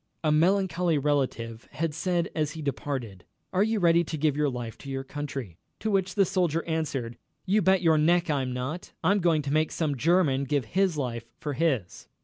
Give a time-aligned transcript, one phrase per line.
[0.23, 4.75] A melancholy relative had said, as he departed: "Are you ready to give your life
[4.79, 9.19] to your country?" To which the soldier answered: "You bet your neck I'm not I'm
[9.19, 12.07] going to make some German give his life for his."